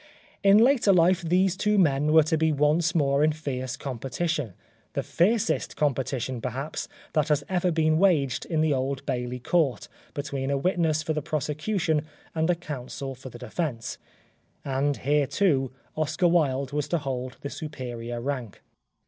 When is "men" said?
1.77-2.11